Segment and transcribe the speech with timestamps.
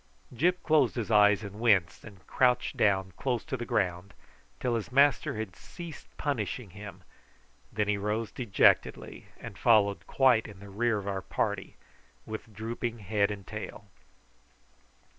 [0.33, 4.15] Gyp closed his eyes and winced and crouched down close to the ground
[4.59, 7.03] till his master had ceased punishing him,
[7.69, 11.75] and then he rose dejectedly, and followed quite in the rear of our party
[12.25, 13.89] with drooping head and tail.